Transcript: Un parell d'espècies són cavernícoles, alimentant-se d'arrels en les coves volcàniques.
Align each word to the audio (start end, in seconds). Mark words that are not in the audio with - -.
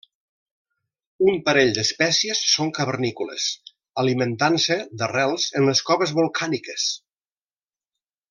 Un 1.31 1.35
parell 1.49 1.73
d'espècies 1.75 2.39
són 2.53 2.71
cavernícoles, 2.77 3.45
alimentant-se 4.05 4.79
d'arrels 5.03 5.47
en 5.61 5.69
les 5.71 5.83
coves 5.91 6.15
volcàniques. 6.23 6.87